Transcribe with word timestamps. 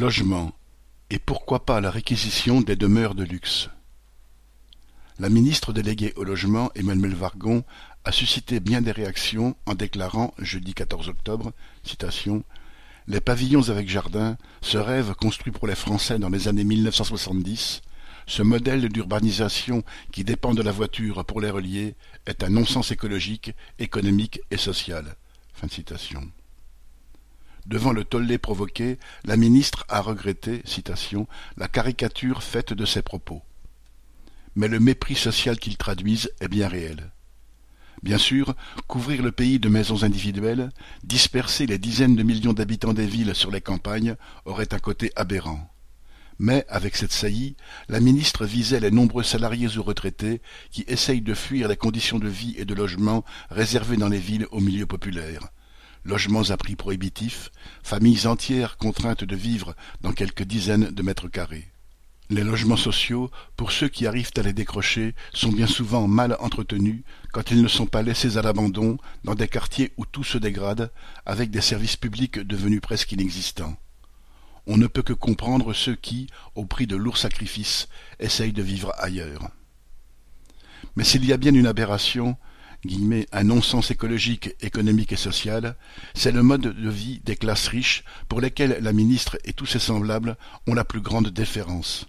Logement, 0.00 0.54
et 1.10 1.18
pourquoi 1.18 1.66
pas 1.66 1.82
la 1.82 1.90
réquisition 1.90 2.62
des 2.62 2.74
demeures 2.74 3.14
de 3.14 3.22
luxe 3.22 3.68
La 5.18 5.28
ministre 5.28 5.74
déléguée 5.74 6.14
au 6.16 6.24
logement, 6.24 6.70
Emmanuel 6.74 7.14
Vargon, 7.14 7.64
a 8.06 8.10
suscité 8.10 8.60
bien 8.60 8.80
des 8.80 8.92
réactions 8.92 9.56
en 9.66 9.74
déclarant, 9.74 10.32
jeudi 10.38 10.72
14 10.72 11.10
octobre, 11.10 11.52
citation, 11.82 12.44
Les 13.08 13.20
pavillons 13.20 13.68
avec 13.68 13.90
jardin, 13.90 14.38
ce 14.62 14.78
rêve 14.78 15.12
construit 15.12 15.52
pour 15.52 15.66
les 15.66 15.74
Français 15.74 16.18
dans 16.18 16.30
les 16.30 16.48
années 16.48 16.64
1970, 16.64 17.82
ce 18.26 18.42
modèle 18.42 18.88
d'urbanisation 18.88 19.84
qui 20.12 20.24
dépend 20.24 20.54
de 20.54 20.62
la 20.62 20.72
voiture 20.72 21.26
pour 21.26 21.42
les 21.42 21.50
relier, 21.50 21.94
est 22.24 22.42
un 22.42 22.48
non-sens 22.48 22.90
écologique, 22.90 23.52
économique 23.78 24.40
et 24.50 24.56
social. 24.56 25.14
Fin 25.52 25.68
citation. 25.68 26.30
Devant 27.66 27.92
le 27.92 28.04
tollé 28.04 28.38
provoqué, 28.38 28.98
la 29.24 29.36
ministre 29.36 29.84
a 29.88 30.00
regretté, 30.00 30.62
citation, 30.64 31.26
la 31.56 31.68
caricature 31.68 32.42
faite 32.42 32.72
de 32.72 32.84
ses 32.84 33.02
propos. 33.02 33.42
Mais 34.54 34.68
le 34.68 34.80
mépris 34.80 35.14
social 35.14 35.58
qu'ils 35.58 35.76
traduisent 35.76 36.32
est 36.40 36.48
bien 36.48 36.68
réel. 36.68 37.12
Bien 38.02 38.18
sûr, 38.18 38.54
couvrir 38.86 39.22
le 39.22 39.30
pays 39.30 39.58
de 39.58 39.68
maisons 39.68 40.04
individuelles, 40.04 40.70
disperser 41.04 41.66
les 41.66 41.78
dizaines 41.78 42.16
de 42.16 42.22
millions 42.22 42.54
d'habitants 42.54 42.94
des 42.94 43.06
villes 43.06 43.34
sur 43.34 43.50
les 43.50 43.60
campagnes, 43.60 44.16
aurait 44.46 44.72
un 44.72 44.78
côté 44.78 45.12
aberrant. 45.16 45.70
Mais, 46.38 46.64
avec 46.70 46.96
cette 46.96 47.12
saillie, 47.12 47.56
la 47.90 48.00
ministre 48.00 48.46
visait 48.46 48.80
les 48.80 48.90
nombreux 48.90 49.22
salariés 49.22 49.76
ou 49.76 49.82
retraités 49.82 50.40
qui 50.70 50.86
essayent 50.88 51.20
de 51.20 51.34
fuir 51.34 51.68
les 51.68 51.76
conditions 51.76 52.18
de 52.18 52.28
vie 52.28 52.54
et 52.56 52.64
de 52.64 52.72
logement 52.72 53.26
réservées 53.50 53.98
dans 53.98 54.08
les 54.08 54.18
villes 54.18 54.46
aux 54.50 54.60
milieux 54.60 54.86
populaires 54.86 55.50
logements 56.04 56.50
à 56.50 56.56
prix 56.56 56.76
prohibitifs, 56.76 57.50
familles 57.82 58.26
entières 58.26 58.76
contraintes 58.76 59.24
de 59.24 59.36
vivre 59.36 59.74
dans 60.00 60.12
quelques 60.12 60.44
dizaines 60.44 60.90
de 60.90 61.02
mètres 61.02 61.28
carrés. 61.28 61.68
Les 62.30 62.44
logements 62.44 62.76
sociaux, 62.76 63.28
pour 63.56 63.72
ceux 63.72 63.88
qui 63.88 64.06
arrivent 64.06 64.30
à 64.36 64.42
les 64.42 64.52
décrocher, 64.52 65.16
sont 65.34 65.50
bien 65.50 65.66
souvent 65.66 66.06
mal 66.06 66.36
entretenus 66.38 67.02
quand 67.32 67.50
ils 67.50 67.60
ne 67.60 67.66
sont 67.66 67.86
pas 67.86 68.02
laissés 68.02 68.36
à 68.36 68.42
l'abandon 68.42 68.98
dans 69.24 69.34
des 69.34 69.48
quartiers 69.48 69.92
où 69.96 70.06
tout 70.06 70.22
se 70.22 70.38
dégrade, 70.38 70.92
avec 71.26 71.50
des 71.50 71.60
services 71.60 71.96
publics 71.96 72.38
devenus 72.38 72.80
presque 72.80 73.10
inexistants. 73.10 73.76
On 74.68 74.76
ne 74.76 74.86
peut 74.86 75.02
que 75.02 75.12
comprendre 75.12 75.72
ceux 75.72 75.96
qui, 75.96 76.28
au 76.54 76.64
prix 76.64 76.86
de 76.86 76.94
lourds 76.94 77.18
sacrifices, 77.18 77.88
essayent 78.20 78.52
de 78.52 78.62
vivre 78.62 78.92
ailleurs. 78.98 79.50
Mais 80.94 81.02
s'il 81.02 81.24
y 81.24 81.32
a 81.32 81.36
bien 81.36 81.54
une 81.54 81.66
aberration, 81.66 82.36
un 83.32 83.44
non-sens 83.44 83.90
écologique, 83.90 84.54
économique 84.60 85.12
et 85.12 85.16
social, 85.16 85.76
c'est 86.14 86.32
le 86.32 86.42
mode 86.42 86.62
de 86.62 86.90
vie 86.90 87.20
des 87.24 87.36
classes 87.36 87.68
riches 87.68 88.04
pour 88.28 88.40
lesquelles 88.40 88.78
la 88.80 88.92
ministre 88.92 89.38
et 89.44 89.52
tous 89.52 89.66
ses 89.66 89.78
semblables 89.78 90.36
ont 90.66 90.74
la 90.74 90.84
plus 90.84 91.00
grande 91.00 91.28
déférence. 91.28 92.06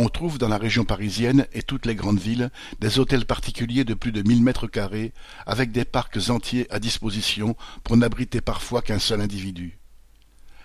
On 0.00 0.08
trouve 0.08 0.38
dans 0.38 0.48
la 0.48 0.58
région 0.58 0.84
parisienne 0.84 1.46
et 1.52 1.62
toutes 1.62 1.86
les 1.86 1.96
grandes 1.96 2.20
villes 2.20 2.50
des 2.80 3.00
hôtels 3.00 3.26
particuliers 3.26 3.84
de 3.84 3.94
plus 3.94 4.12
de 4.12 4.22
mille 4.22 4.42
mètres 4.42 4.68
carrés, 4.68 5.12
avec 5.44 5.72
des 5.72 5.84
parcs 5.84 6.30
entiers 6.30 6.70
à 6.70 6.78
disposition 6.78 7.56
pour 7.82 7.96
n'abriter 7.96 8.40
parfois 8.40 8.80
qu'un 8.80 9.00
seul 9.00 9.20
individu. 9.20 9.78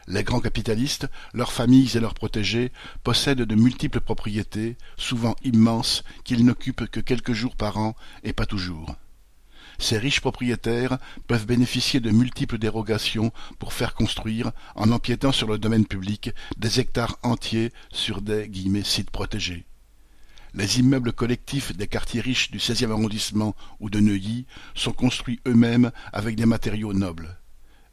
Les 0.08 0.24
grands 0.24 0.42
capitalistes, 0.42 1.08
leurs 1.34 1.54
familles 1.54 1.96
et 1.96 2.00
leurs 2.00 2.14
protégés 2.14 2.72
possèdent 3.04 3.42
de 3.42 3.56
multiples 3.56 4.02
propriétés, 4.02 4.76
souvent 4.98 5.36
immenses, 5.44 6.04
qu'ils 6.26 6.46
n'occupent 6.46 6.90
que 6.90 7.00
quelques 7.00 7.34
jours 7.34 7.56
par 7.56 7.78
an 7.78 7.96
et 8.24 8.34
pas 8.34 8.46
toujours. 8.46 8.96
Ces 9.84 9.98
riches 9.98 10.22
propriétaires 10.22 10.98
peuvent 11.28 11.46
bénéficier 11.46 12.00
de 12.00 12.10
multiples 12.10 12.58
dérogations 12.58 13.34
pour 13.60 13.74
faire 13.74 13.96
construire, 13.96 14.54
en 14.76 14.94
empiétant 14.94 15.34
sur 15.34 15.50
le 15.50 15.58
domaine 15.58 15.86
public, 15.86 16.32
des 16.56 16.80
hectares 16.80 17.20
entiers 17.22 17.74
sur 17.92 18.22
des 18.22 18.50
sites 18.86 19.12
protégés. 19.12 19.66
Les 20.54 20.80
immeubles 20.80 21.12
collectifs 21.12 21.76
des 21.76 21.88
quartiers 21.88 22.22
riches 22.22 22.50
du 22.50 22.60
XVIe 22.60 22.86
arrondissement 22.86 23.58
ou 23.82 23.90
de 23.90 24.00
Neuilly 24.00 24.46
sont 24.74 24.94
construits 24.94 25.42
eux-mêmes 25.46 25.92
avec 26.14 26.38
des 26.38 26.46
matériaux 26.46 26.94
nobles. 26.94 27.38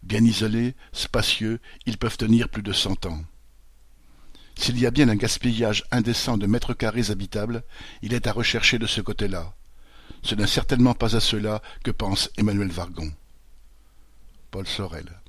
Bien 0.05 0.23
isolés, 0.23 0.77
spacieux, 0.93 1.59
ils 1.87 1.99
peuvent 1.99 2.19
tenir 2.19 2.51
plus 2.51 2.63
de 2.63 2.73
cent 2.73 3.05
ans. 3.07 3.25
S'il 4.55 4.79
y 4.79 4.87
a 4.87 4.93
bien 4.93 5.09
un 5.09 5.17
gaspillage 5.17 5.83
indécent 5.91 6.39
de 6.39 6.47
mètres 6.47 6.73
carrés 6.73 7.11
habitables, 7.11 7.65
il 8.01 8.15
est 8.15 8.29
à 8.29 8.33
rechercher 8.33 8.79
de 8.79 8.87
ce 8.87 9.01
côté-là. 9.01 9.57
Ce 10.23 10.35
n'est 10.35 10.47
certainement 10.47 10.95
pas 10.95 11.17
à 11.17 11.21
cela 11.21 11.63
que 11.85 11.91
pense 11.91 12.31
Emmanuel 12.37 12.71
Vargon. 12.71 13.13
Paul 14.51 14.67
Sorel 14.67 15.21